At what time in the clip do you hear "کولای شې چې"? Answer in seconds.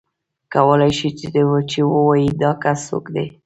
0.53-1.79